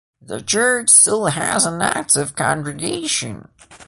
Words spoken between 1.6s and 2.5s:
an active